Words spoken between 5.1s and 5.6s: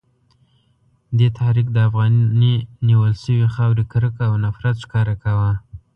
کاوه.